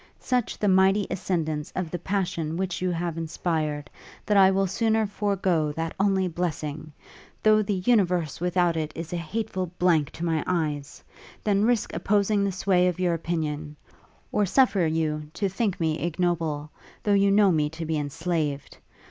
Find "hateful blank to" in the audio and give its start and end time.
9.17-10.25